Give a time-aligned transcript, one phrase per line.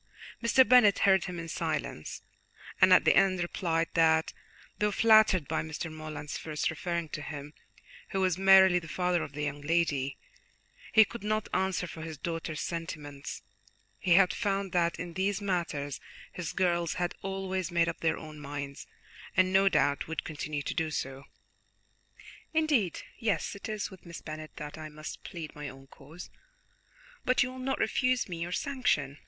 [0.41, 0.67] Mr.
[0.67, 2.23] Bennet heard him in silence,
[2.81, 4.33] and at the end replied that,
[4.79, 5.93] though flattered by Mr.
[5.93, 7.53] Morland's first referring to him,
[8.09, 10.17] who was merely the father of the young lady,
[10.91, 13.43] he could not answer for his daughter's sentiments;
[13.99, 15.99] he had found that in these matters
[16.33, 18.87] his girls had always made up their own minds,
[19.37, 21.25] and no doubt would continue to do so.
[22.55, 26.31] "Indeed, yes, it is with Miss Bennet that I must plead my own cause;
[27.23, 29.19] but you will not refuse me your sanction?"